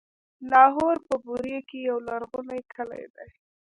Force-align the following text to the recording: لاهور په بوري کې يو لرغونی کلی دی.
لاهور 0.51 0.97
په 1.07 1.15
بوري 1.25 1.57
کې 1.69 1.77
يو 1.89 1.97
لرغونی 2.07 2.61
کلی 2.75 3.03
دی. 3.15 3.29